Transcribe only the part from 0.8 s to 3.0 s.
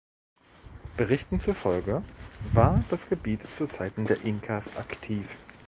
Berichten zufolge war